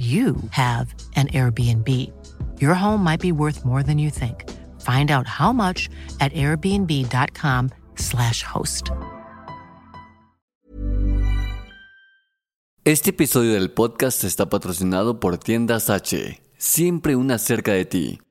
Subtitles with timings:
[0.00, 2.10] you have an Airbnb.
[2.58, 4.48] Your home might be worth more than you think.
[4.80, 8.88] Find out how much at airbnb.com/slash host.
[12.84, 16.40] Este episodio del podcast está patrocinado por Tiendas H.
[16.56, 18.22] Siempre una cerca de ti.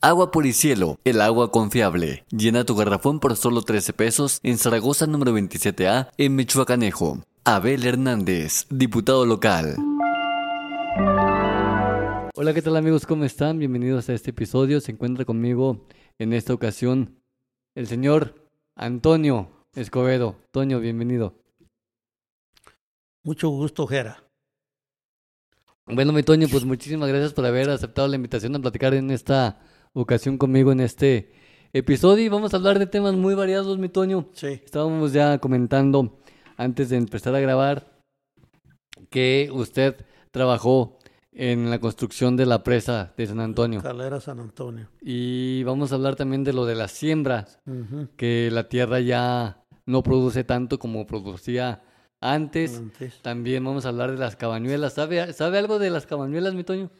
[0.00, 2.24] Agua por y cielo, el agua confiable.
[2.30, 7.18] Llena tu garrafón por solo 13 pesos en Zaragoza número 27A en Michoacanejo.
[7.44, 9.74] Abel Hernández, diputado local.
[10.98, 13.04] Hola, ¿qué tal amigos?
[13.04, 13.58] ¿Cómo están?
[13.58, 14.80] Bienvenidos a este episodio.
[14.80, 15.86] Se encuentra conmigo
[16.18, 17.20] en esta ocasión
[17.74, 20.36] el señor Antonio Escobedo.
[20.52, 21.34] Toño, bienvenido.
[23.22, 24.24] Mucho gusto, Jera.
[25.84, 29.60] Bueno, mi Toño, pues muchísimas gracias por haber aceptado la invitación a platicar en esta
[29.92, 31.30] ocasión conmigo en este
[31.74, 34.30] episodio y vamos a hablar de temas muy variados, mi Toño.
[34.32, 34.62] Sí.
[34.64, 36.18] Estábamos ya comentando
[36.56, 38.00] antes de empezar a grabar
[39.10, 40.06] que usted
[40.36, 40.98] trabajó
[41.32, 43.80] en la construcción de la presa de San Antonio.
[43.80, 44.86] Calera San Antonio.
[45.00, 47.58] Y vamos a hablar también de lo de las siembras,
[48.18, 51.82] que la tierra ya no produce tanto como producía
[52.20, 52.76] antes.
[52.76, 53.22] Antes.
[53.22, 54.92] También vamos a hablar de las cabañuelas.
[54.92, 56.90] ¿Sabe, ¿sabe algo de las cabañuelas, mi Toño?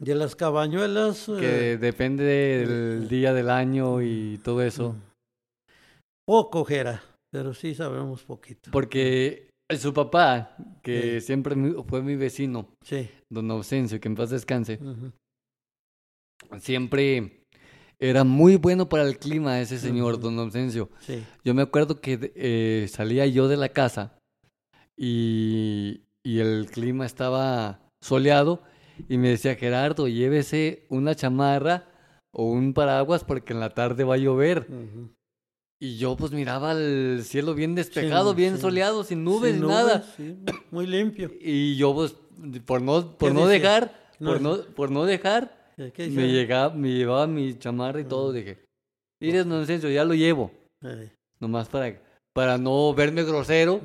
[0.00, 1.26] De las cabañuelas.
[1.26, 4.96] Que eh, depende del día del año y todo eso.
[6.24, 7.04] poco, Jera.
[7.30, 8.72] Pero sí sabemos poquito.
[8.72, 11.26] Porque su papá, que Sí.
[11.26, 11.54] siempre
[11.86, 13.08] fue mi vecino, Sí.
[13.30, 14.78] don Ausencio, que en paz descanse,
[16.58, 17.44] siempre
[18.00, 20.88] era muy bueno para el clima ese señor, don Ausencio.
[21.00, 21.22] Sí.
[21.44, 24.18] Yo me acuerdo que eh, salía yo de la casa
[24.96, 28.62] y, y el clima estaba soleado
[29.08, 31.88] y me decía, Gerardo, llévese una chamarra
[32.32, 34.66] o un paraguas porque en la tarde va a llover.
[35.80, 38.60] Y yo pues miraba el cielo bien despejado, Sí, bien sí.
[38.62, 39.98] soleado, sin nubes, Sin ni nada.
[39.98, 40.36] nubes, sí,
[40.72, 41.30] Muy limpio.
[41.40, 42.16] Y yo pues
[42.66, 46.26] por no, por ¿Qué no dejar, No, por, no, por no dejar, Eh, ¿Qué me,
[46.32, 48.32] llegaba, me llevaba mi chamarra y todo.
[48.32, 48.58] Dije,
[49.20, 50.50] mire, don Ausencio, ya lo llevo.
[51.40, 52.02] Nomás para,
[52.32, 53.80] para no verme grosero,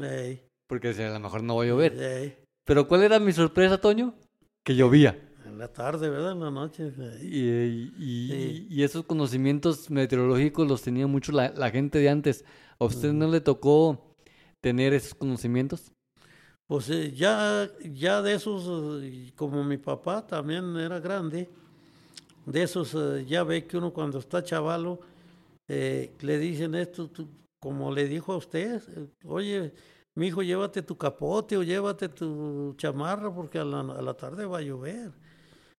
[0.67, 2.35] porque a lo mejor no va a llover.
[2.65, 4.15] Pero ¿cuál era mi sorpresa, Toño?
[4.63, 5.19] Que llovía.
[5.53, 6.31] En la tarde, ¿verdad?
[6.31, 6.91] En la noche.
[7.21, 8.67] Y, y- Sí.
[8.71, 12.43] y esos conocimientos meteorológicos los tenía mucho la, la gente de antes.
[12.79, 14.15] ¿A usted no le tocó
[14.61, 15.91] tener esos conocimientos?
[16.65, 21.47] Pues eh, ya, ya de esos, eh, como mi papá también era grande,
[22.47, 25.01] de esos eh, ya ve que uno cuando está chavalo,
[25.67, 27.29] eh, le dicen esto, tú-
[27.61, 28.81] como le dijo a usted,
[29.23, 29.71] oye,
[30.15, 34.45] mi hijo, llévate tu capote o llévate tu chamarra porque a la, a la tarde
[34.45, 35.11] va a llover.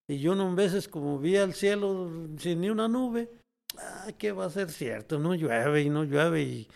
[0.09, 3.31] Y yo no veces como vi al cielo sin ni una nube,
[3.79, 6.69] ah, que va a ser cierto, no llueve y no llueve y,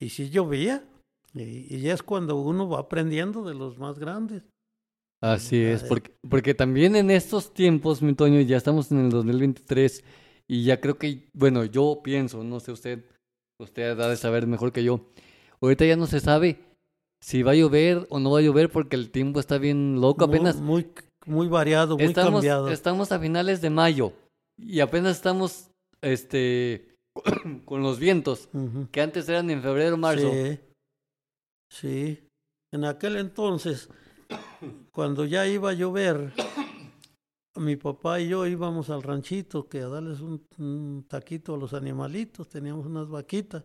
[0.00, 0.84] y sí llovía.
[1.34, 4.44] Y, ya es cuando uno va aprendiendo de los más grandes.
[5.22, 10.04] Así es, porque, porque también en estos tiempos, mi Toño, ya estamos en el 2023
[10.48, 13.04] y ya creo que, bueno, yo pienso, no sé usted,
[13.60, 15.12] usted ha de saber mejor que yo,
[15.60, 16.58] ahorita ya no se sabe
[17.22, 20.24] si va a llover o no va a llover porque el tiempo está bien loco,
[20.24, 20.92] apenas Muy, muy
[21.26, 22.70] variado, muy estamos, cambiado.
[22.70, 24.12] estamos a finales de mayo
[24.58, 26.94] y apenas estamos, este,
[27.64, 28.48] con los vientos,
[28.90, 30.30] que antes eran en febrero, marzo.
[30.30, 30.60] Sí,
[31.70, 32.28] sí.
[32.72, 33.88] En aquel entonces,
[34.92, 36.32] cuando ya iba a llover,
[37.56, 41.74] mi papá y yo íbamos al ranchito que a darles un, un taquito a los
[41.74, 43.64] animalitos, teníamos unas vaquitas.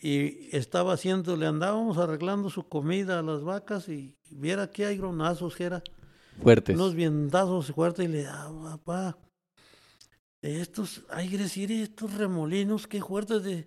[0.00, 4.96] Y estaba haciendo, le andábamos arreglando su comida a las vacas y viera que hay
[4.96, 5.82] gronazos, que era
[6.42, 6.76] Fuertes.
[6.76, 9.18] unos vientazos fuertes y le daba, papá,
[10.42, 13.66] estos aires y estos remolinos, qué fuertes de...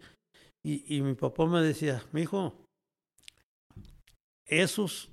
[0.65, 2.53] Y, y mi papá me decía, mi hijo,
[4.47, 5.09] esos,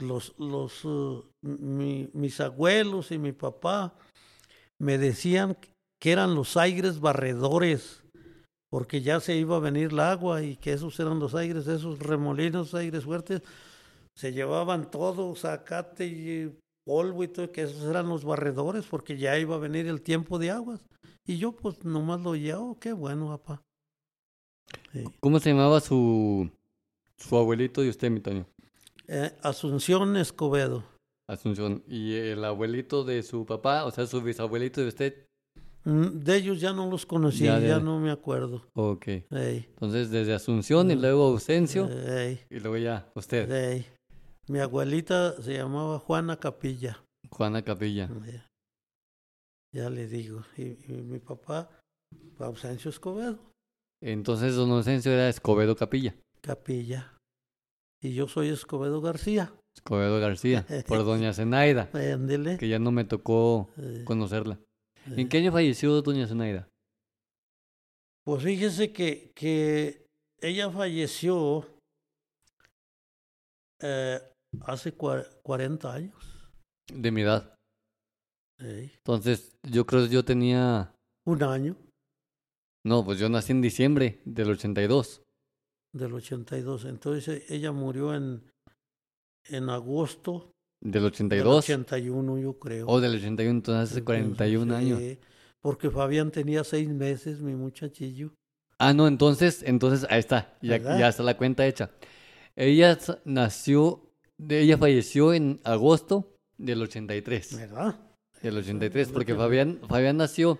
[0.00, 3.94] los, los, uh, mi- mis abuelos y mi papá
[4.80, 5.56] me decían
[6.00, 8.02] que eran los aires barredores,
[8.70, 11.98] porque ya se iba a venir el agua y que esos eran los aires, esos
[11.98, 13.42] remolinos, aires fuertes,
[14.16, 19.38] se llevaban todo, zacate y polvo y todo, que esos eran los barredores, porque ya
[19.38, 20.80] iba a venir el tiempo de aguas.
[21.26, 23.62] Y yo pues nomás lo oía, oh, qué bueno, papá.
[24.92, 25.04] Sí.
[25.20, 26.50] ¿Cómo se llamaba su,
[27.16, 28.46] su abuelito de usted, mi Toño?
[29.08, 30.84] Eh, Asunción Escobedo.
[31.26, 31.82] Asunción.
[31.88, 35.26] ¿Y el abuelito de su papá, o sea, su bisabuelito de usted?
[35.84, 38.62] Mm, De ellos ya no los conocí, Ya no me acuerdo.
[38.74, 39.06] Ok.
[39.08, 43.86] Ey, Entonces, desde Asunción y luego Ausencio ey, y luego ya usted, ey.
[44.46, 47.02] Mi abuelita se llamaba Juana Capilla.
[47.30, 48.08] Juana Capilla.
[48.26, 48.50] Ya,
[49.72, 50.42] ya le digo.
[50.56, 50.62] Y,
[50.92, 51.70] y mi papá,
[52.38, 53.38] Ausencio Escobedo,
[54.02, 56.14] Entonces, don Ausencio era Escobedo Capilla.
[56.42, 57.16] Capilla.
[58.02, 59.52] Y yo soy Escobedo García.
[59.74, 64.60] Escobedo García, por doña Zenaida, que ya no me tocó Eh, conocerla.
[65.06, 65.14] eh.
[65.16, 66.68] ¿En qué año falleció doña Zenaida?
[68.24, 70.06] Pues fíjese que, que
[70.40, 71.66] ella falleció
[73.82, 74.20] eh,
[74.62, 76.14] hace cua- 40 años.
[76.92, 77.54] De mi edad.
[78.60, 80.94] Ey, Entonces, yo creo que yo tenía...
[81.26, 81.76] Un año
[82.86, 85.22] No, pues yo nací en diciembre del 82.
[85.94, 86.84] del 82.
[86.84, 88.42] Entonces ella murió en,
[89.48, 90.50] en agosto
[90.82, 91.64] ¿Del del 82?
[91.64, 92.86] 81, yo creo.
[92.86, 94.98] O del 81, entonces hace 41 años.
[94.98, 95.18] Sí,
[95.62, 98.34] Porque Fabián tenía seis meses, mi muchachillo.
[98.78, 101.90] Ah, no, entonces, entonces, ahí está, ya, ya está la cuenta hecha.
[102.54, 104.10] Ella nació,
[104.48, 107.56] ella falleció en agosto del 83.
[107.56, 108.00] ¿Verdad?
[108.42, 110.58] Del 83, es lo porque que- Fabián, Fabián nació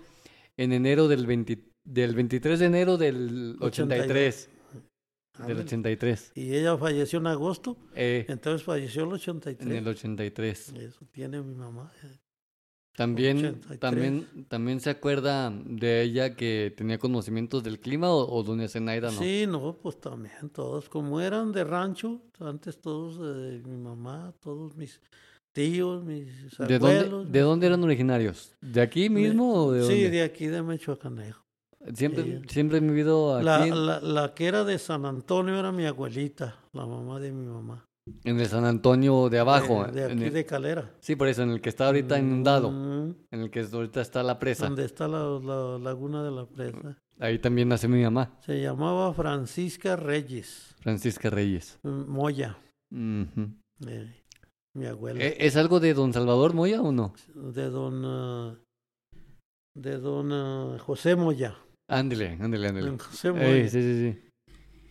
[0.57, 4.49] en enero del 20, del 23 de enero del 83.
[5.35, 5.61] Del Ándale.
[5.63, 6.33] 83.
[6.37, 9.67] Y ella falleció en agosto, Eh, entonces falleció el 83.
[9.69, 10.69] en el 83.
[10.79, 11.93] Eso tiene mi mamá.
[12.97, 13.81] También, 83.
[13.81, 19.11] también, también se acuerda de ella que tenía conocimientos del clima o, o doña Zenaida
[19.11, 19.19] no.
[19.19, 24.77] Sí, no, pues también todos, como eran de rancho, antes todos, eh, mi mamá, todos
[24.77, 25.01] mis
[25.53, 27.11] tíos, mis ¿De abuelos.
[27.11, 28.53] dónde, ¿De dónde eran originarios?
[28.61, 30.11] ¿De aquí mismo o de Sí, dónde?
[30.11, 31.43] de aquí de Michoacanejo.
[31.95, 32.41] Siempre, ella.
[32.49, 36.61] siempre he vivido aquí La, la, la que era de San Antonio era mi abuelita,
[36.73, 37.85] la mamá de mi mamá.
[38.25, 39.85] En el San Antonio de abajo.
[39.87, 40.91] De, de aquí el- de Calera.
[41.01, 44.23] Sí, por eso, en el que está ahorita inundado, Mm, en el que ahorita está
[44.23, 44.67] la presa.
[44.67, 46.99] donde está la, la laguna de la presa.
[47.21, 51.79] Ahí también nació mi mamá, Se llamaba Francisca Reyes Francisca Reyes.
[51.83, 52.59] mm, Moya,
[52.93, 54.15] eh,
[54.75, 55.23] mi abuela.
[55.23, 57.15] ¿E- ¿Es algo de don Salvador Moya o no?
[57.35, 58.59] de don ah,
[59.77, 61.57] de don ah, José Moya.
[61.89, 62.99] Ándele, ándele, ándele.
[62.99, 63.69] José Moya.
[63.69, 64.21] Sí, sí, sí.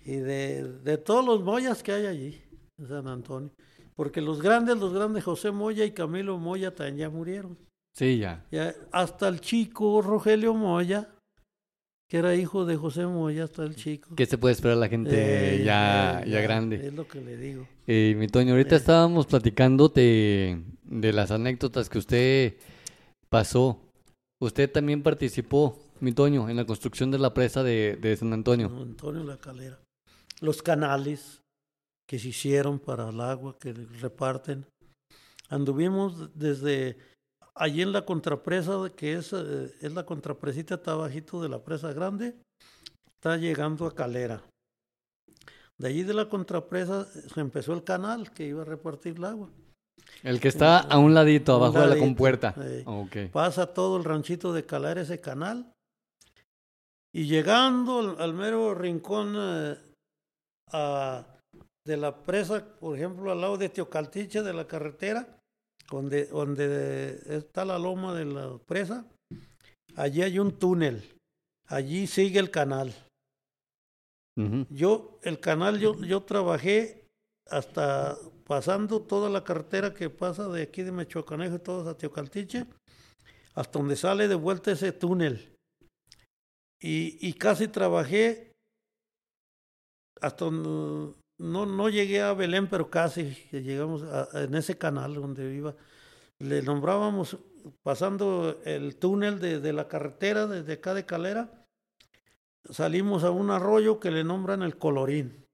[0.05, 2.41] Y de, de todos los Moyas que hay allí,
[2.79, 3.51] en San Antonio.
[3.95, 7.57] Porque los grandes, los grandes José Moya y Camilo Moya también ya murieron.
[7.95, 8.43] Sí, ya.
[8.51, 11.09] Ya, hasta el chico Rogelio Moya,
[12.09, 14.15] que era hijo de José Moya, hasta el chico.
[14.15, 15.11] ¿Qué se puede esperar la gente
[15.59, 16.87] Eh, ya, eh, ya grande?
[16.87, 17.67] Es lo que le digo.
[17.85, 18.79] Eh, mi Toño, ahorita Eh.
[18.79, 22.53] estábamos platicando de, de las anécdotas que usted
[23.29, 23.79] pasó.
[24.41, 28.69] Usted también participó, mi Toño, en la construcción de la presa de, de San Antonio.
[28.69, 29.79] Don Antonio La Calera.
[30.41, 31.42] Los canales
[32.13, 34.67] que se hicieron para el agua que reparten.
[35.49, 36.95] Anduvimos desde
[37.55, 41.91] allí en la contrapresa, que es, eh, es la contrapresita, está abajito de la presa
[41.91, 42.35] grande,
[43.15, 44.43] está llegando a Calera.
[45.79, 49.25] De allí de la contrapresa eh, se empezó el canal que iba a repartir el
[49.25, 49.49] agua.
[50.21, 52.53] El que está a un ladito, A un abajo de la ladito, compuerta.
[52.59, 52.83] eh.
[52.85, 53.31] Ok.
[53.31, 55.73] Pasa todo el ranchito de Calera ese canal.
[57.11, 59.77] Y llegando al, al mero rincón eh,
[60.73, 61.25] a-
[61.85, 65.39] de la presa, por ejemplo, al lado de Teocaltiche de la carretera,
[65.89, 69.05] donde, donde está la loma de la presa,
[69.95, 71.17] allí hay un túnel.
[71.67, 72.93] Allí sigue el canal.
[74.69, 77.05] Yo, el canal, yo, yo trabajé
[77.49, 82.65] hasta pasando toda la carretera que pasa de aquí de Mechoacanejo y todo a Teocaltiche,
[83.53, 85.55] hasta donde sale de vuelta ese túnel.
[86.81, 88.51] Y, y casi trabajé
[90.19, 95.13] hasta donde, no, no llegué a Belén, pero casi llegamos a- a- en ese canal
[95.15, 95.75] donde iba.
[96.39, 97.37] Le nombrábamos,
[97.83, 101.49] pasando el túnel de, de la carretera desde acá de Calera,
[102.69, 105.45] salimos a un arroyo que le nombran el Colorín.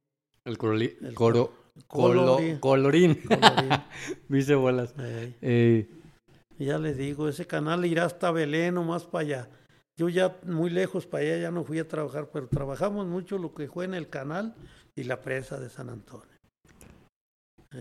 [0.46, 1.52] El coroli- El coro-
[1.88, 2.60] colo- Colorín.
[2.60, 3.20] colorín.
[4.30, 4.94] Dice bolas.
[4.98, 5.88] Eh,
[6.58, 9.50] ya les digo, ese canal irá hasta Belén o más para allá.
[9.98, 13.54] Yo ya muy lejos para allá ya no fui a trabajar, pero trabajamos mucho lo
[13.54, 14.56] que fue en el canal
[15.00, 16.28] y la presa de San Antonio.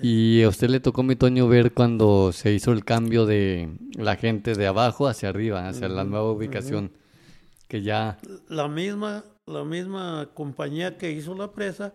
[0.02, 4.16] y a usted le tocó, mi Toño, ver cuando se hizo el cambio de la
[4.16, 6.92] gente de abajo hacia arriba, hacia la nueva ubicación.
[7.66, 8.18] Que ya.
[8.48, 11.94] La misma, la misma compañía que hizo la presa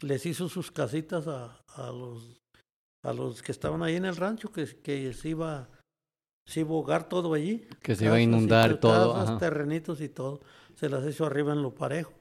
[0.00, 2.36] les hizo sus casitas a, a los
[3.02, 5.68] a los que estaban ahí en el rancho que, que se iba
[6.46, 7.66] se iba a ahogar todo allí.
[7.80, 10.40] Que se iba a inundar todo, casas, terrenitos y todo.
[10.74, 12.12] Se las hizo arriba en lo parejo.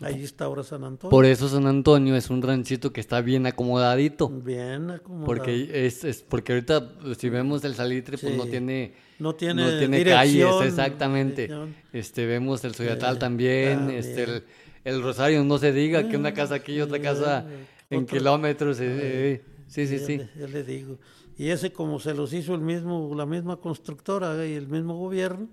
[0.00, 1.10] Ahí está ahora San Antonio.
[1.10, 4.28] Por eso San Antonio es un ranchito que está bien acomodadito.
[4.28, 5.26] Bien acomodado.
[5.26, 8.50] Porque es, es porque ahorita si vemos el salitre pues no Sí.
[8.50, 11.42] tiene no tiene, no tiene calles exactamente.
[11.42, 11.74] dirección.
[11.92, 13.98] Este vemos el Soyatal Eh, también, también.
[13.98, 14.44] este el,
[14.84, 17.44] el Rosario no se diga que una casa aquí y otra casa
[17.90, 18.78] en otro- kilómetros.
[18.78, 20.20] eh, eh, sí, sí, sí.
[20.38, 20.98] ya le digo.
[21.36, 25.48] Y ese como se los hizo el mismo, la misma constructora y el mismo gobierno,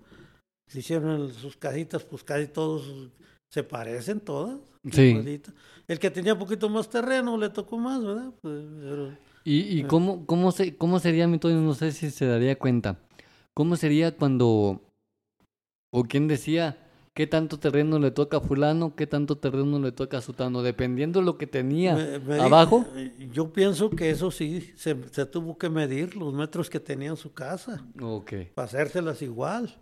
[0.67, 3.09] se hicieron sus casitas, pues casi todos
[3.55, 4.59] se parecen todas.
[4.91, 5.41] Sí.
[5.87, 8.33] El que tenía poquito más terreno le tocó más, ¿verdad?
[8.41, 11.61] Pues, pero- ¿Y, y cómo, cómo, se, cómo sería, mi Toño?
[11.61, 12.99] No sé si se daría cuenta.
[13.53, 14.81] ¿Cómo sería cuando,
[15.93, 16.77] o quién decía,
[17.13, 20.61] qué tanto terreno le toca a fulano, qué tanto terreno le toca a sutano?
[20.63, 22.85] Dependiendo de lo que tenía Me- me di- abajo.
[22.97, 27.09] eh, Yo pienso que eso sí, se, se tuvo que medir los metros que tenía
[27.11, 28.33] en su casa, Ok.
[28.53, 29.73] para hacérselas igual,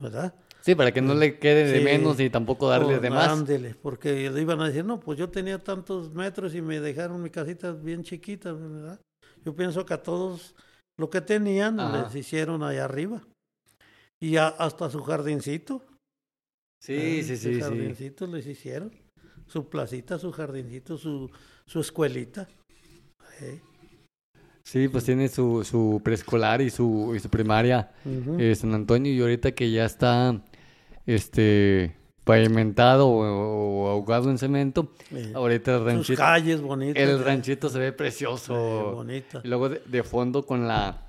[0.00, 0.34] ¿verdad?
[0.64, 1.84] Sí, para que no le quede de Sí.
[1.84, 3.28] menos y tampoco darle Oh, de más.
[3.28, 7.20] ándele, porque le iban a decir, no, pues yo tenía tantos metros y me dejaron
[7.22, 9.00] mi casita bien chiquita, ¿verdad?
[9.44, 10.54] Yo pienso que a todos
[11.00, 12.04] lo que tenían Ajá.
[12.04, 13.22] les hicieron allá arriba.
[14.22, 15.82] Y a- hasta su jardincito.
[16.80, 17.26] Sí, ¿verdad?
[17.26, 17.60] sí, Su sí, sí.
[17.60, 18.92] jardincito les hicieron.
[19.48, 21.28] Su placita, su jardincito, su,
[21.66, 22.48] su escuelita.
[23.38, 23.60] Sí.
[24.64, 27.90] Sí, pues tiene su, su preescolar y su, y su primaria
[28.38, 30.40] eh, San Antonio y ahorita que ya está
[31.06, 37.02] este pavimentado o, o ahogado en cemento, Eh, ahorita el sus ranchito, calles bonitas.
[37.02, 38.92] el eh, ranchito se ve eh, precioso.
[38.94, 39.44] bonitas.
[39.44, 41.08] Y luego de, de fondo con la,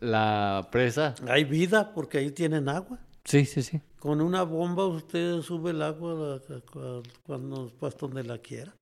[0.00, 1.14] la presa.
[1.28, 2.98] Hay vida porque ahí tienen agua.
[3.24, 3.80] Sí, sí, sí.
[3.98, 6.40] Con una bomba usted sube el agua
[7.24, 8.74] cuando pues donde la quiera.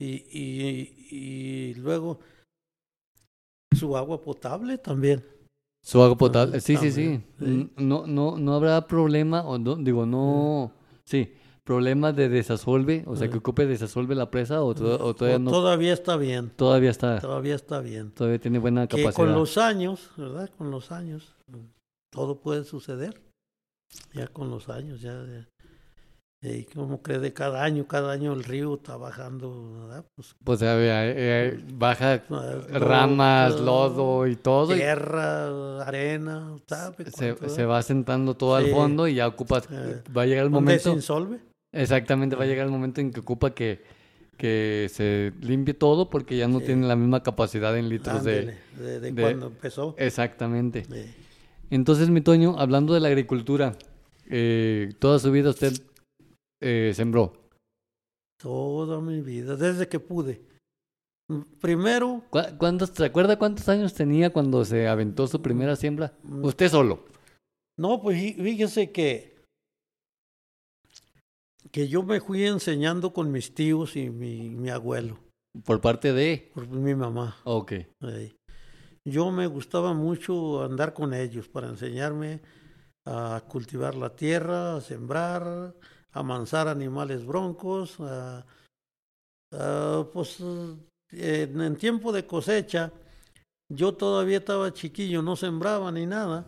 [0.00, 2.20] Y, y, y luego
[3.76, 5.24] su agua potable también.
[5.82, 6.60] Su agua potable.
[6.60, 7.20] Sí, sí, sí.
[7.76, 10.72] No, no, no habrá problema, o no, digo, no.
[11.04, 11.32] Sí,
[11.64, 15.38] problema de desasolve, o sea, que ocupe desasolve la presa o, to- o todavía O
[15.38, 15.50] no.
[15.50, 16.50] Todavía está bien.
[16.56, 17.20] Todavía está.
[17.20, 18.10] Todavía está bien.
[18.10, 19.14] Todavía tiene buena Que capacidad.
[19.26, 20.50] con los años, ¿verdad?
[20.58, 21.36] Con los años,
[22.10, 23.20] todo puede suceder.
[24.12, 25.24] Ya con los años, ya.
[25.26, 25.48] ya.
[26.40, 30.04] Y como que de cada año, cada año el río está bajando, ¿verdad?
[30.14, 34.72] Pues Pues eh, eh, baja Ah, ramas, lodo, y todo.
[34.72, 36.54] tierra, arena,
[37.12, 37.66] se, se eh?
[37.66, 39.62] va sentando todo al fondo y ya ocupa.
[39.68, 40.90] Eh, va a llegar el momento.
[40.90, 41.40] desinsolve.
[41.72, 43.82] Exactamente, va a llegar el momento en que ocupa que,
[44.36, 46.66] que se limpie todo porque ya no Sí.
[46.66, 48.54] tiene la misma capacidad en litros de.
[48.78, 49.96] De, de de- cuando empezó.
[49.98, 50.84] Exactamente.
[50.92, 51.12] Eh,
[51.70, 53.74] Entonces, mi Toño, hablando de la agricultura,
[54.30, 55.72] eh, toda su vida usted
[56.60, 57.32] eh, sembró.
[58.40, 60.40] toda mi vida, desde que pude.
[61.60, 66.16] Primero, ¿Cu- ¿Cuántos, ¿Se acuerda cuántos años tenía cuando se aventó su primera siembra?
[66.22, 66.44] Mm.
[66.44, 67.04] Usted solo.
[67.78, 69.36] no, pues fí- fíjese que,
[71.70, 75.18] que yo me fui enseñando con mis tíos y mi, mi abuelo,
[75.64, 76.50] Por parte de.
[76.54, 77.36] por mi mamá.
[77.44, 77.72] Ok.
[79.04, 82.40] Yo me gustaba mucho andar con ellos para enseñarme
[83.06, 85.74] a cultivar la tierra, a sembrar,
[86.18, 88.44] amansar animales broncos, a-
[89.52, 92.92] a, pues en, en tiempo de cosecha,
[93.70, 96.46] yo todavía estaba chiquillo, no sembraba ni nada,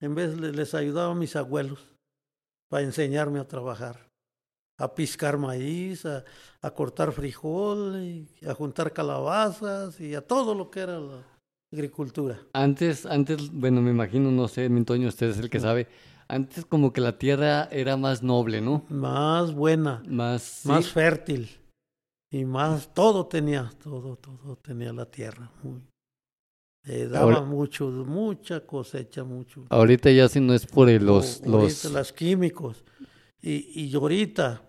[0.00, 1.78] en vez le- les ayudaba a mis abuelos
[2.70, 4.08] para enseñarme a trabajar,
[4.78, 6.24] a piscar maíz, a,
[6.60, 11.22] a cortar frijol, y a juntar calabazas y a todo lo que era la
[11.72, 12.38] agricultura.
[12.52, 15.88] Antes, antes, bueno, me imagino, no sé, mi Toño, usted es el que sabe.
[16.32, 18.86] Antes como que la tierra era más noble, ¿no?
[18.88, 20.42] Más buena, Más.
[20.42, 21.50] sí, más fértil
[22.32, 25.50] y más, todo tenía, todo, todo tenía la tierra.
[25.62, 25.82] Muy,
[26.86, 29.66] eh, daba Ahora- mucho, mucha cosecha, mucho.
[29.68, 31.42] Ahorita ya si no es por el- los...
[31.44, 31.84] O- los...
[31.92, 32.82] las químicos.
[33.42, 34.62] Y, y ahorita,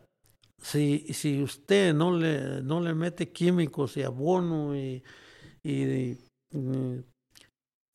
[0.62, 5.02] si, si usted no le, no le mete químicos y abono y,
[5.64, 6.18] y,
[6.52, 6.98] mm,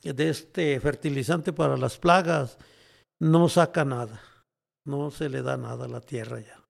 [0.05, 2.57] de este fertilizante para las plagas,
[3.21, 4.21] no saca nada.
[4.85, 6.65] No se le da nada a la tierra ya.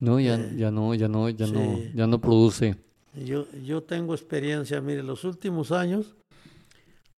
[0.00, 2.76] No, ya, Eh, ya no, ya no, ya no, ya no produce.
[3.14, 6.14] Yo, yo tengo experiencia, mire, los últimos años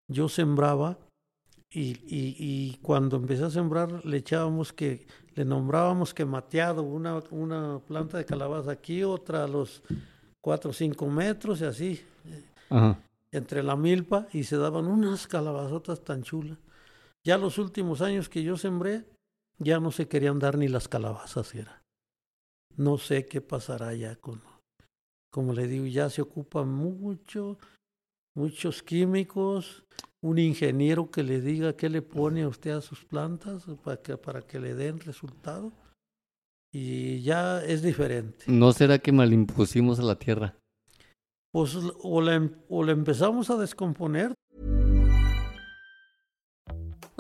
[0.09, 0.99] yo sembraba
[1.71, 7.23] y, y, y cuando empecé a sembrar le echábamos que, le nombrábamos que mateado, una,
[7.31, 9.83] una planta de calabaza aquí, otra a los
[10.41, 12.01] cuatro o cinco metros y así,
[12.69, 12.99] Ajá.
[13.31, 16.59] entre la milpa y se daban unas calabazotas tan chulas.
[17.25, 19.07] Ya los últimos años que yo sembré,
[19.59, 21.83] ya no se querían dar ni las calabazas, era.
[22.77, 24.43] No sé qué pasará ya con,
[25.31, 27.59] como le digo, ya se ocupa mucho,
[28.35, 29.85] muchos químicos,
[30.21, 34.17] un ingeniero que le diga qué le pone a usted a sus plantas para que,
[34.17, 35.73] para que le den resultado.
[36.75, 38.47] y ya es diferente.
[38.49, 40.57] ¿No será que mal impusimos a la tierra?
[41.53, 44.33] Pues o la, o la empezamos a descomponer.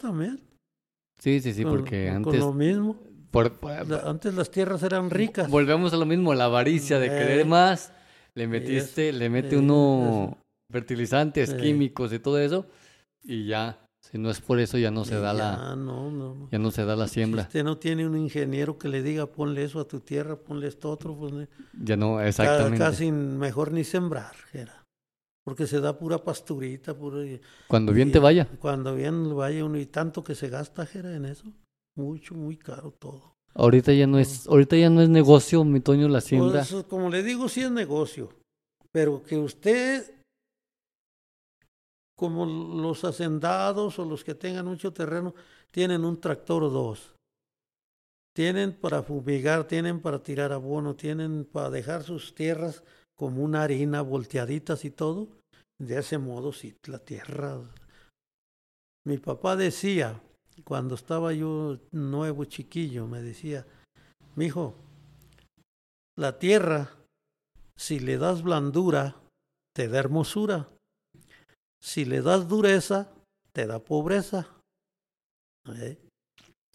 [0.00, 0.40] También.
[1.18, 2.40] Sí, sí, sí, con- porque con antes...
[2.40, 2.96] lo mismo.
[3.30, 5.48] por- por- La- antes las tierras eran ricas.
[5.50, 7.92] volvemos a lo mismo, la avaricia de Eh, querer más.
[8.34, 10.36] Le metiste, le mete eh, uno
[10.70, 11.56] fertilizantes, eh.
[11.56, 12.66] químicos y todo eso.
[13.24, 16.34] Y ya, si no es por eso, ya no se da ya, la, no, no,
[16.34, 16.48] no.
[16.50, 17.42] ya no se da la Si siembra.
[17.42, 20.90] usted no tiene un ingeniero que le diga ponle eso a tu tierra, ponle esto
[20.90, 21.32] otro, pues
[21.82, 22.78] Ya no, exactamente.
[22.78, 24.75] casi mejor ni sembrar, era.
[25.46, 27.22] Porque se da pura pasturita, pura,
[27.68, 28.48] Cuando bien y te vaya.
[28.58, 31.44] Cuando bien vaya uno y tanto que se gasta, Jera, en eso.
[31.94, 33.36] Mucho, muy caro todo.
[33.54, 36.64] Ahorita ya no es, ahorita ya no es negocio, mi Toño, la siembra.
[36.68, 38.28] Pues, como le digo, sí es negocio.
[38.90, 40.16] Pero que usted,
[42.16, 45.32] como los hacendados o los que tengan mucho terreno,
[45.70, 47.14] tienen un tractor o dos.
[48.34, 52.82] Tienen para fumigar, tienen para tirar abono, tienen para dejar sus tierras
[53.16, 55.28] como una harina volteaditas y todo.
[55.78, 57.60] De ese modo, sí, la tierra.
[59.04, 60.20] Mi papá decía,
[60.64, 63.66] cuando estaba yo nuevo chiquillo, me decía,
[64.36, 64.74] mi hijo,
[66.18, 66.90] la tierra,
[67.76, 69.16] si le das blandura,
[69.74, 70.68] te da hermosura.
[71.80, 73.12] Si le das dureza,
[73.52, 74.48] te da pobreza.
[75.68, 75.98] ¿Eh?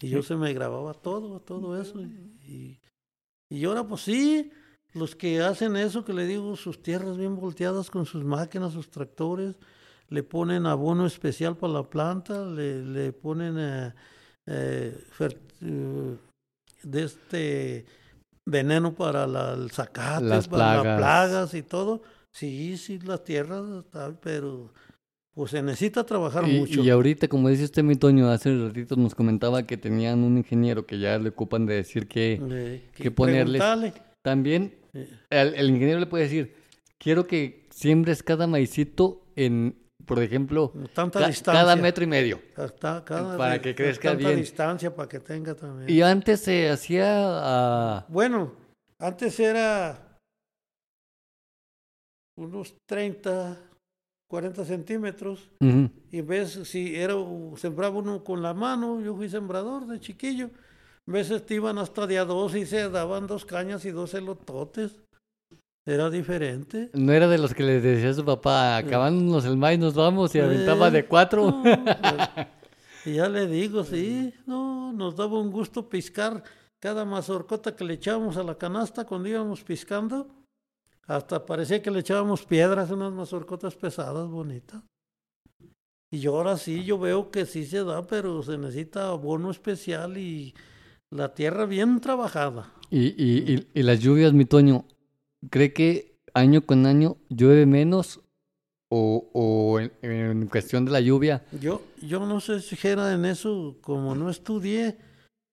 [0.00, 2.00] Y yo se me grababa todo, todo eso.
[2.00, 2.80] Y,
[3.50, 4.52] y ahora pues sí,
[4.94, 8.90] los que hacen eso, que le digo, sus tierras bien volteadas con sus máquinas, sus
[8.90, 9.56] tractores,
[10.08, 13.94] le ponen abono especial para la planta, le, le ponen eh,
[14.46, 15.04] eh,
[15.62, 16.16] eh,
[16.82, 17.86] de este
[18.46, 20.98] veneno para la, el zacate, Las para las plagas.
[20.98, 22.02] plagas y todo.
[22.30, 24.72] Sí, sí, las tierras, tal, pero
[25.34, 26.82] pues se necesita trabajar Y, mucho.
[26.82, 30.84] y ahorita, como dice usted, mi Toño, hace ratito nos comentaba que tenían un ingeniero
[30.86, 33.94] que ya le ocupan de decir que Eh, que ponerles- preguntarle.
[34.22, 36.54] también el, el ingeniero le puede decir,
[36.98, 41.60] quiero que siembres cada maicito en, por ejemplo, Tanta ca- distancia.
[41.62, 42.40] cada metro y medio.
[42.56, 44.40] Hasta cada para que crezca tanta bien.
[44.40, 45.88] distancia para que tenga también.
[45.90, 48.52] Y antes se hacía ah, Bueno,
[48.98, 50.18] antes era
[52.36, 53.58] unos 30,
[54.28, 55.50] 40 centímetros.
[55.60, 57.14] ujú, Y ves, si era,
[57.56, 60.50] sembraba uno con la mano, yo fui sembrador de chiquillo.
[61.06, 65.00] Veces te iban hasta de a dos y se daban dos cañas y dos elototes.
[65.84, 66.90] Era diferente.
[66.94, 70.32] no era de los que le decía a su papá, acabándonos el maíz, nos vamos
[70.34, 71.46] y aventaba Eh, de cuatro.
[71.50, 72.46] no, pues,
[73.04, 76.44] y ya le digo, sí, no, nos daba un gusto piscar
[76.80, 80.28] cada mazorcota que le echábamos a la canasta cuando íbamos piscando.
[81.08, 84.84] Hasta parecía que le echábamos piedras, unas mazorcotas pesadas, bonitas.
[86.12, 90.54] Y ahora sí, yo veo que sí se da, pero se necesita abono especial y
[91.12, 92.72] la tierra bien trabajada.
[92.90, 94.86] Y, y, y, y las lluvias, mi Toño,
[95.50, 98.20] ¿cree que año con año llueve menos?
[98.94, 103.24] O, o en, en cuestión de la lluvia, Yo, yo no sé si era en
[103.24, 104.98] eso, como no estudié,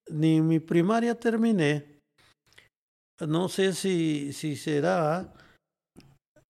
[0.09, 2.01] ni mi primaria terminé.
[3.25, 5.33] No sé si, si será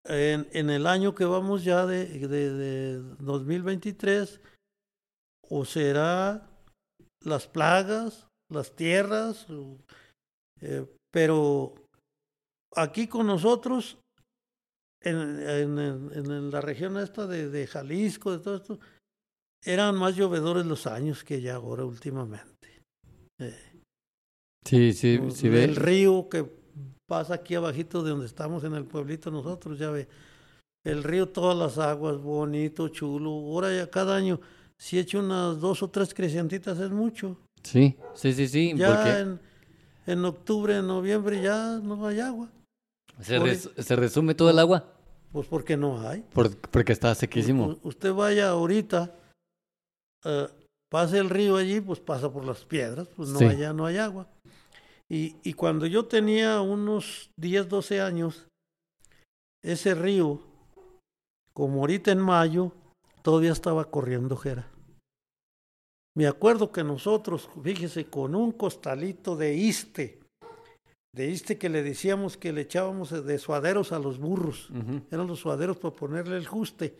[0.03, 4.41] en, en el año que vamos ya de, de, de 2023,
[5.47, 6.49] o será
[7.23, 9.45] las plagas, las tierras,
[10.61, 11.73] eh, pero
[12.75, 13.97] aquí con nosotros
[15.01, 18.79] en, en, en- la región esta de, de Jalisco, de todo esto,
[19.63, 22.81] eran más llovedores los años que ya ahora últimamente.
[23.39, 23.81] Eh,
[24.65, 25.63] sí, sí, sí ve.
[25.65, 26.45] el río que
[27.07, 30.07] pasa aquí abajito de donde estamos en el pueblito nosotros, ya ve.
[30.85, 33.29] El río, todas las aguas, bonito, chulo.
[33.31, 34.39] Ahora ya cada año,
[34.77, 37.37] si echo unas dos o tres crecientitas es mucho.
[37.63, 38.73] Sí, sí, sí, sí.
[38.75, 39.39] Ya porque en,
[40.07, 42.49] en octubre, en noviembre ya no hay agua.
[43.21, 44.85] se, por- res- se resume todo el agua.
[45.31, 46.21] Pues porque no hay.
[46.33, 47.67] por- porque está sequísimo.
[47.67, 49.13] U- usted vaya ahorita,
[50.25, 50.47] eh,
[50.89, 53.45] pase el río allí, pues pasa por las piedras, pues no Sí.
[53.45, 54.27] allá no hay agua.
[55.07, 58.47] Y, y cuando yo tenía unos 10, 12 años,
[59.63, 60.39] ese río,
[61.53, 62.71] como ahorita en mayo,
[63.21, 64.67] todavía estaba corriendo Jera.
[66.19, 70.19] Me acuerdo que nosotros, fíjese, con un costalito de iste,
[71.15, 74.69] de iste que le decíamos que le echábamos de suaderos a los burros
[75.11, 76.97] eran los suaderos para ponerle el juste.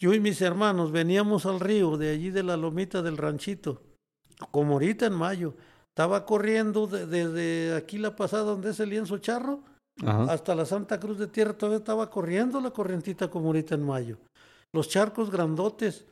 [0.00, 3.82] Yo y mis hermanos veníamos al río de allí de la lomita del ranchito,
[4.52, 5.54] como ahorita en mayo.
[5.88, 9.64] Estaba corriendo de- desde aquí la pasada donde es el lienzo charro
[10.30, 14.18] hasta la Santa Cruz de Tierra, todavía estaba corriendo la corrientita como ahorita en mayo.
[14.72, 16.04] Los charcos grandotes,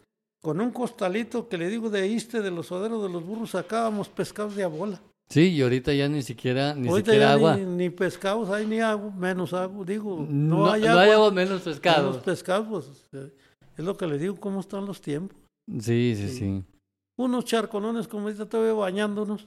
[0.43, 4.09] con un costalito que le digo de iste de los suaderos de los burros, sacábamos
[4.09, 5.01] pescados de a bola.
[5.31, 7.57] Sí, y ahorita ya ni siquiera, ni Ahorita siquiera ya agua.
[7.57, 11.03] Ni, ni pescados hay ni agua, menos agua, digo, no, No, hay no agua.
[11.03, 12.21] hay agua menos Los pescado.
[12.23, 13.33] pescados, pues, eh,
[13.79, 15.39] es lo que le digo, cómo están los tiempos.
[15.81, 16.39] Sí, sí, Sí.
[16.39, 16.65] sí.
[17.19, 19.47] Unos charconones, como ahorita todavía bañándonos,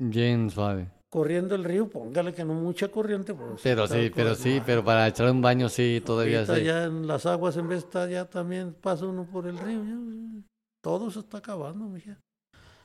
[0.00, 0.90] Bien suave.
[1.08, 3.34] Corriendo el río, póngale que no mucha corriente.
[3.34, 6.64] Pues, Pero está sí, pero sí, pero para echar un baño sí, todavía sí.
[6.64, 9.82] ya en las aguas, en vez estar ya también pasa uno por el río.
[9.84, 10.42] ya,
[10.82, 12.18] todo se está acabando, mija.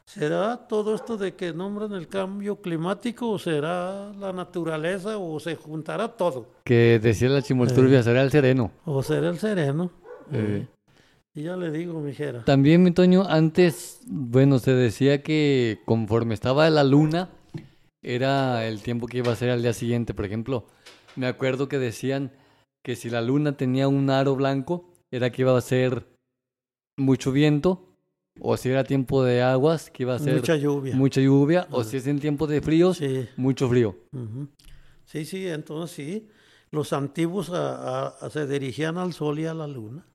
[0.06, 5.56] ¿Será todo esto de que nombran el cambio climático o será la naturaleza o se
[5.56, 6.48] juntará todo?
[6.66, 8.72] Que decía la chimolturbia, será el sereno.
[8.84, 9.92] ¿O será el sereno?
[10.32, 10.68] Eh.
[11.34, 12.44] Y ya le digo, mijera.
[12.44, 17.30] También, mi Toño, antes, bueno, se decía que conforme estaba la luna,
[18.04, 20.14] era el tiempo que iba a ser al día siguiente.
[20.14, 20.68] Por ejemplo,
[21.16, 22.32] me acuerdo que decían
[22.86, 26.06] que si la luna tenía un aro blanco, era que iba a ser
[27.00, 27.88] mucho viento,
[28.42, 30.96] o si era tiempo de aguas, que iba a ser Mucha lluvia.
[30.96, 33.28] mucha lluvia, o si es en tiempo de fríos, Sí.
[33.38, 33.96] mucho frío.
[35.06, 36.28] Sí, sí, entonces sí.
[36.72, 40.06] Los antiguos a- a- a- se dirigían al sol y a la luna.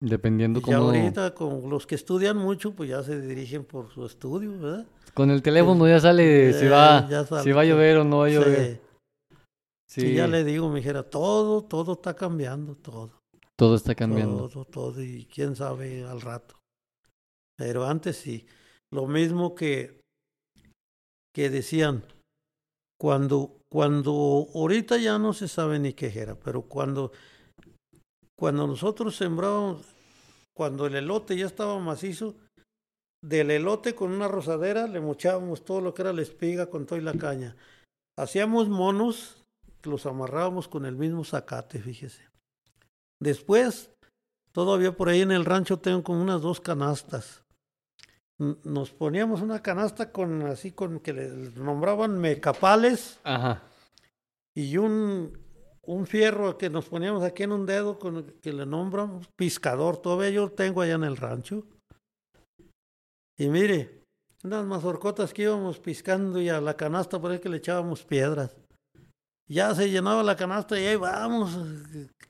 [0.00, 0.76] Dependiendo Y cómo...
[0.76, 4.86] ahorita, con los que estudian mucho, pues ya se dirigen por su estudio, ¿verdad?
[5.14, 7.42] Con el teléfono ya sale si Eh, va, ya sale.
[7.42, 8.80] si va a llover o no va a llover.
[9.88, 13.12] Sí, sí, ya le digo, mijera, todo, todo está cambiando, todo.
[13.56, 14.48] Todo está cambiando.
[14.48, 16.56] Todo, todo, y quién sabe al rato.
[17.56, 18.46] Pero antes sí.
[18.92, 20.00] Lo mismo que,
[21.32, 22.02] que decían,
[23.00, 27.12] cuando, cuando ahorita ya no se sabe ni qué era, pero cuando,
[28.36, 29.82] cuando nosotros sembrábamos,
[30.56, 32.34] cuando el elote ya estaba macizo,
[33.24, 37.00] del elote con una rosadera le mochábamos todo lo que era la espiga con toda
[37.00, 37.56] y la caña.
[38.18, 39.42] Hacíamos monos,
[39.82, 42.22] los amarrábamos con el mismo zacate, fíjese.
[43.18, 43.90] Después,
[44.52, 47.42] todavía por ahí en el rancho tengo como unas dos canastas.
[48.38, 53.62] Nos poníamos una canasta con así con que le nombraban mecapales Ajá.
[54.54, 55.38] y un,
[55.82, 59.96] un fierro que nos poníamos aquí en un dedo con que le nombran piscador.
[59.96, 61.64] Todavía yo tengo allá en el rancho.
[63.38, 64.02] Y mire,
[64.44, 68.56] unas mazorcotas que íbamos piscando y a la canasta por ahí que le echábamos piedras.
[69.48, 71.56] Ya se llenaba la canasta y ahí vamos,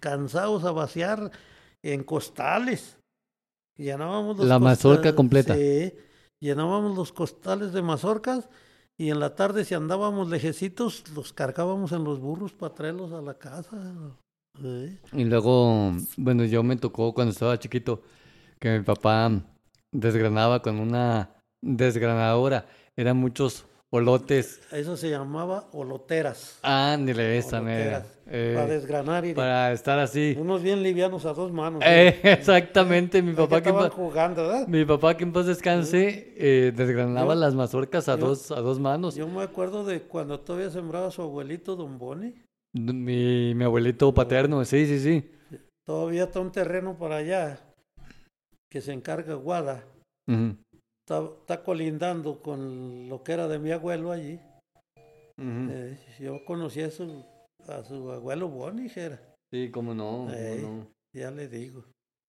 [0.01, 1.31] cansados a vaciar
[1.83, 2.99] en costales.
[3.77, 5.55] Llenábamos los La mazorca costales- completa.
[5.55, 5.95] Sí,
[6.41, 8.49] llenábamos los costales de mazorcas
[8.97, 13.21] y en la tarde si andábamos lejecitos los cargábamos en los burros para traerlos a
[13.21, 14.17] la casa.
[14.61, 14.99] Sí.
[15.13, 18.03] Y luego, bueno, yo me tocó cuando estaba chiquito
[18.61, 19.31] que mi papá
[19.95, 21.31] desgranaba con una
[21.63, 22.67] desgranadora.
[22.97, 24.61] Eran muchos olotes.
[24.73, 26.59] Eso se llamaba oloteras.
[26.63, 28.05] Ándale, esa mera.
[28.27, 30.37] Eh, para desgranar y de- para estar así.
[30.39, 31.83] unos bien livianos a dos manos.
[31.87, 33.73] Eh, exactamente, mi papá que
[34.67, 38.61] mi papá que en paz descanse eh, desgranaba Yo- las mazorcas a yo- dos a
[38.61, 39.15] dos manos.
[39.15, 42.35] Yo me acuerdo de cuando todavía sembraba su abuelito Don Boni.
[42.73, 45.31] Mi, mi abuelito paterno, sí, sí, sí.
[45.87, 47.61] Todavía está un terreno para allá
[48.75, 49.85] que se encarga Guada.
[50.29, 54.41] Está, está colindando con lo que era de mi abuelo allí.
[55.41, 57.25] Eh, yo conocí a su,
[57.69, 59.21] a su abuelo Boni, Jera.
[59.53, 60.61] Sí, cómo no, cómo Ey.
[60.63, 60.89] no.
[61.15, 61.85] Ya le digo.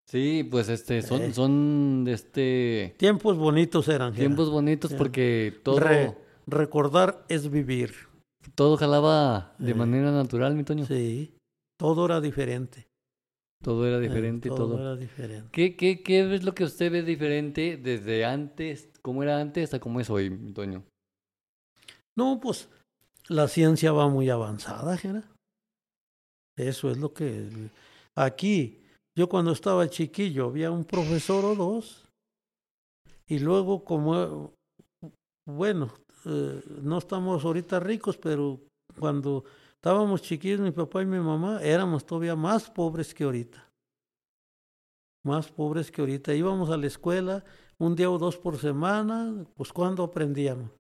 [0.08, 1.34] Sí, pues este, son, Eh.
[1.34, 4.14] son este Tiempos bonitos eran.
[4.14, 7.92] Tiempos bonitos porque todo, Re- recordar es vivir.
[8.54, 9.74] todo jalaba de Eh.
[9.74, 10.86] manera natural, mi Toño.
[10.86, 11.34] Sí.
[11.80, 12.86] Todo era diferente.
[13.66, 14.80] Todo era Eh, diferente todo.
[14.80, 15.50] era diferente.
[15.52, 19.80] ¿Qué, qué, ¿Qué es lo que usted ve diferente desde antes, cómo era antes a
[19.80, 20.84] cómo es hoy, Toño?
[22.16, 22.70] No, pues
[23.28, 25.24] la ciencia va muy avanzada, Jera.
[26.56, 27.50] Eso es lo que...
[28.16, 28.84] Aquí,
[29.18, 32.06] yo cuando estaba chiquillo, había un profesor o dos
[33.28, 34.54] Y luego, como,
[35.48, 35.92] bueno,
[36.26, 38.62] eh, no estamos ahorita ricos, pero
[39.00, 39.44] cuando
[39.86, 43.70] estábamos chiquillos, mi papá y mi mamá, éramos todavía más pobres que ahorita.
[45.24, 46.34] Más pobres que ahorita.
[46.34, 47.44] Íbamos a la escuela
[47.78, 50.72] un día o dos por semana, pues cuando aprendíamos.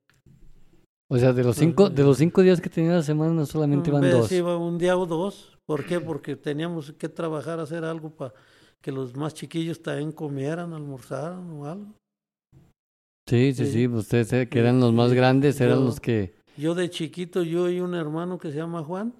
[1.07, 4.01] O sea, de los cinco, de los cinco días que tenía la semana solamente iban
[4.09, 4.31] dos.
[4.31, 5.55] iba un día o dos.
[5.67, 5.99] ¿Por qué?
[5.99, 8.33] Porque teníamos que trabajar, hacer algo para
[8.81, 11.93] que los más chiquillos también comieran, almorzaran o algo.
[13.29, 13.71] Sí, sí, Sí.
[13.71, 13.87] sí.
[13.87, 16.34] Ustedes eh, que eran los más grandes, eran Yo- los que...
[16.57, 19.13] Yo de chiquito, yo y un hermano que se llama Juan,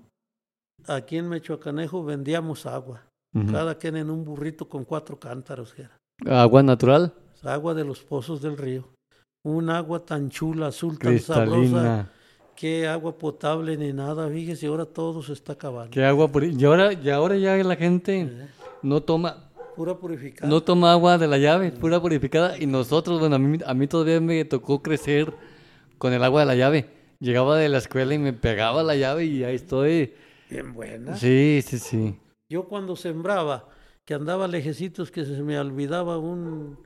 [0.87, 3.01] aquí en Mechoacanejo vendíamos agua.
[3.51, 5.73] Cada quien en un burrito con cuatro cántaros.
[5.73, 6.41] que era.
[6.43, 8.87] Agua natural, Agua de los pozos del río.
[9.43, 12.09] Un agua tan chula, azul, tan sabrosa.
[12.55, 14.29] Que agua potable ni nada.
[14.29, 15.91] Fíjese, ahora todo se está acabando.
[15.91, 18.47] ¿Qué agua Y ahora, y ahora ya la gente Eh,
[18.81, 20.49] no toma, Pura purificada.
[20.49, 22.57] no toma agua de la llave, pura purificada.
[22.57, 25.33] Y nosotros, bueno, a mí, a mí todavía me tocó crecer
[25.97, 26.94] con el agua de la llave.
[27.19, 30.13] Llegaba de la escuela y me pegaba la llave y ahí estoy.
[30.49, 31.15] Bien buena.
[31.15, 32.19] Sí, sí, sí.
[32.49, 33.67] Yo cuando sembraba,
[34.05, 36.77] que andaba lejecitos, que se me olvidaba un,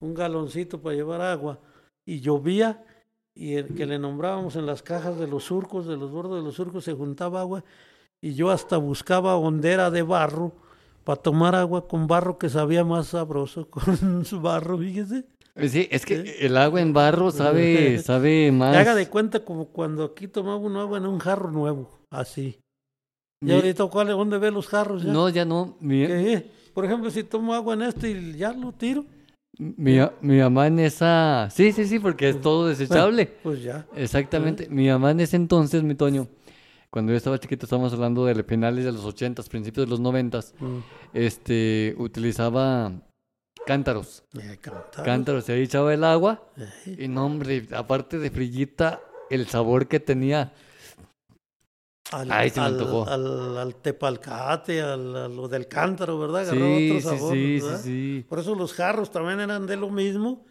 [0.00, 1.60] un galoncito para llevar agua,
[2.04, 2.84] y llovía,
[3.34, 6.42] y el que le nombrábamos en las cajas de los surcos, de los bordos de
[6.42, 7.64] los surcos, se juntaba agua,
[8.20, 10.52] y yo hasta buscaba hondera de barro
[11.04, 15.24] para tomar agua con barro que sabía más sabroso, con su barro, fíjese.
[15.58, 18.76] Eh, Sí, es que el agua en barro sabe, sabe más.
[18.76, 22.58] Haga de cuenta como cuando aquí tomaba uno agua en un jarro nuevo, así.
[23.40, 25.12] Y ahorita, ¿cuál, ¿dónde ve los jarros ya?
[25.12, 25.76] No, ya no.
[25.80, 26.06] Mi.
[26.74, 29.04] Por ejemplo, si tomo agua en este y ya lo tiro,
[29.58, 31.48] mi, mi mamá en esa...
[31.50, 33.26] Sí, sí, sí, porque es todo desechable.
[33.42, 33.86] pues ya.
[33.96, 34.68] Exactamente.
[34.68, 36.28] Mi mamá en ese entonces, mi Toño,
[36.90, 40.54] cuando yo estaba chiquito, estábamos hablando de finales de los ochentas, principios de los noventas,
[41.12, 42.92] este, utilizaba
[43.68, 44.24] cántaros.
[44.40, 45.04] Eh, cantar.
[45.04, 46.42] Cántaros, y ahí echaba el agua.
[46.56, 49.00] Eh, Y no, hombre, aparte de frillita,
[49.30, 50.52] el sabor que tenía.
[52.12, 53.06] al, Ay, se me antojó.
[53.06, 56.42] Al, al tepalcate, al, a lo del cántaro, ¿verdad?
[56.48, 57.80] Agarró Sí, otro sí, sabor, sí, ¿verdad?
[57.82, 58.26] sí.
[58.28, 60.46] Por eso los jarros también eran de lo mismo.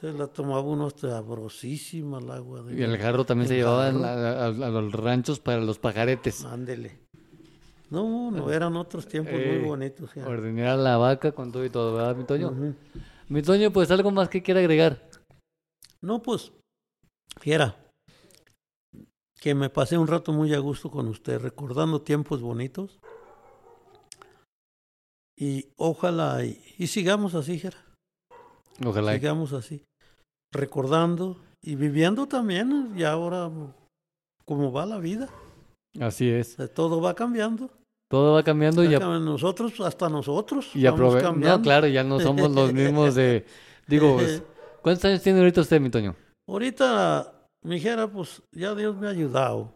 [0.00, 2.62] Se la tomaba uno sabrosísima el agua.
[2.62, 3.98] De Y el jarro también se llevaba jarro.
[4.00, 6.44] la- a, a los ranchos para los pajaretes.
[6.44, 7.03] Ándele.
[7.90, 10.12] No, no, eran otros tiempos Eh, muy bonitos.
[10.14, 10.26] ya.
[10.26, 12.52] Ordenar la vaca con todo y todo, ¿verdad, mi Toño?
[13.28, 15.08] Mi Toño, pues algo más que quiera agregar.
[16.00, 16.52] No, pues,
[17.40, 17.76] fiera,
[19.40, 22.98] que me pasé un rato muy a gusto con usted, recordando tiempos bonitos.
[25.36, 27.78] Y ojalá, y, y sigamos así, Jera,
[28.84, 29.12] Ojalá.
[29.14, 29.84] sigamos así,
[30.52, 33.50] recordando y viviendo también, y ahora,
[34.44, 35.28] como va la vida,
[36.00, 36.56] Así es.
[36.74, 37.70] todo va cambiando.
[38.10, 41.58] Todo va cambiando y, Ya a- nosotros, hasta nosotros, y vamos cambiando.
[41.58, 43.44] No, claro, ya no somos los mismos de...
[43.86, 44.18] Digo,
[44.82, 46.14] ¿cuántos años tiene ahorita usted, mi Toño?
[46.48, 49.72] Ahorita, mi Jera, pues ya Dios me ha ayudado.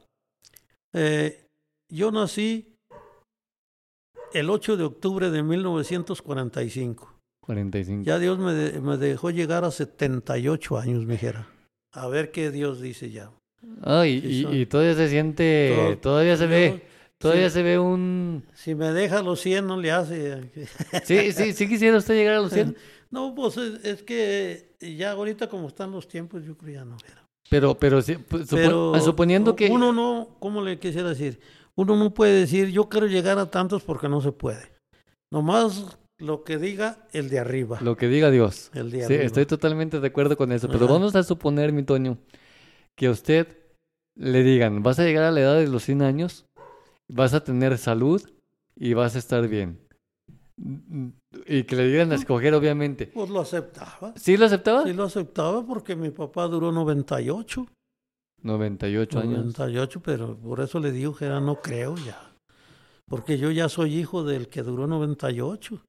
[0.94, 1.46] Eh,
[1.90, 2.74] yo nací
[4.32, 7.14] el 8 de octubre de 1945.
[7.44, 8.02] 45.
[8.04, 11.48] Ya Dios me, de- me dejó llegar a 78 años, mi Jera.
[11.94, 13.30] A ver qué Dios dice ya.
[13.60, 16.82] Sí, y, y todavía se siente, Todo- todavía se ve,
[17.18, 18.44] todavía se ve un...
[18.54, 20.50] Si me deja los 100, no le hace.
[21.04, 22.76] Sí, sí, sí quisiera usted llegar a los 100,
[23.10, 26.96] No, pues es, es que ya ahorita como están los tiempos, yo creo ya no.
[27.04, 27.24] Jera.
[27.50, 29.68] pero, pero, sí, pues, supo- Pero suponiendo que...
[29.70, 31.40] Uno no, ¿cómo le quisiera decir?
[31.74, 34.72] Uno no puede decir, yo quiero llegar a tantos porque no se puede.
[35.32, 37.78] Nomás lo que diga el de arriba.
[37.80, 38.70] Lo que diga Dios.
[38.74, 39.22] El de Sí, arriba.
[39.24, 40.94] estoy totalmente de acuerdo con eso, pero Ajá.
[40.94, 42.18] vamos a suponer, mi Toño,
[42.98, 43.56] que a usted
[44.16, 46.46] le digan, vas a llegar a la edad de los 100 años,
[47.08, 48.20] vas a tener salud
[48.74, 49.80] y vas a estar bien.
[51.46, 53.06] Y que le digan a escoger, obviamente.
[53.06, 54.12] Pues lo aceptaba.
[54.16, 54.82] ¿Sí lo aceptaba?
[54.82, 57.66] Sí lo aceptaba porque mi papá duró 98.
[58.42, 59.38] 98 años.
[59.38, 62.32] 98, pero por eso le digo que era no creo ya.
[63.06, 65.80] Porque yo ya soy hijo del que duró 98.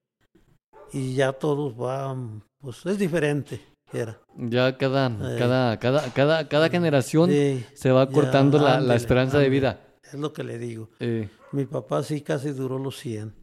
[0.92, 3.60] Y ya todos van, pues es diferente.
[3.92, 4.20] Era.
[4.36, 5.38] Ya cada, Eh.
[5.38, 9.80] cada, cada, cada, cada generación Sí, se va ya, cortando la, esperanza de vida.
[10.02, 10.90] es lo que le digo.
[11.00, 13.34] Eh, Mi papá sí casi duró los 100.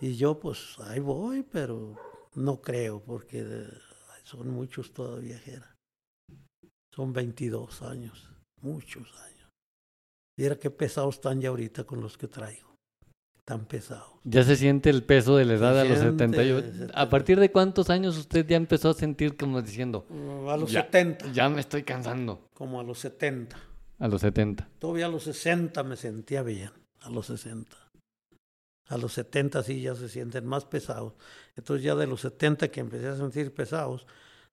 [0.00, 1.96] Y yo pues ahí voy, pero
[2.34, 3.44] no creo porque
[4.24, 5.74] son muchos todavía, Jera.
[6.94, 9.48] Son 22 años, muchos años.
[10.38, 12.75] Mira qué pesados están ya ahorita con los que traigo.
[13.46, 14.08] Tan pesados.
[14.24, 16.72] ya se siente el peso de la edad a los siente, 78.
[16.88, 20.56] se ¿A partir de cuántos años usted ya empezó a sentir como diciendo, Mm, A
[20.56, 20.82] los Ya.
[20.82, 22.48] 70, ya me estoy cansando?
[22.54, 23.56] como a los 70.
[24.00, 24.68] A los 70.
[24.80, 26.70] Todavía a los 60 me sentía bien,
[27.02, 27.76] a los 60.
[28.88, 31.14] A los 70 sí ya se sienten más pesados.
[31.54, 34.06] Entonces ya de los 70 que empecé a sentir pesados,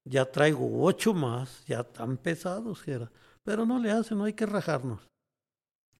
[0.05, 3.11] ya traigo ocho más, ya tan pesados que era.
[3.43, 5.01] Pero no le hace, no hay que rajarnos.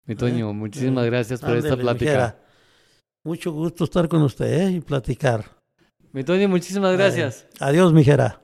[0.06, 2.06] Mi Toño, Eh, muchísimas eh, gracias por esta ándele, plática.
[2.12, 2.40] mijera.
[3.26, 4.72] Mucho gusto estar con usted ¿eh?
[4.74, 5.46] y platicar.
[6.12, 7.44] Mi Toño, muchísimas gracias.
[7.54, 8.42] Eh, adiós, mijera.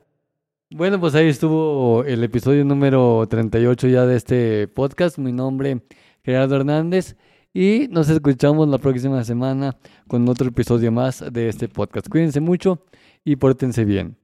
[0.71, 5.17] Bueno, pues ahí estuvo el episodio número 38 ya de este podcast.
[5.17, 5.81] Mi nombre,
[6.23, 7.17] Gerardo Hernández.
[7.53, 9.75] Y nos escuchamos la próxima semana
[10.07, 12.07] con otro episodio más de este podcast.
[12.07, 12.85] Cuídense mucho
[13.25, 14.15] y pórtense bien.